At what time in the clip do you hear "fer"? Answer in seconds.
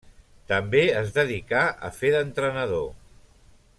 1.99-2.11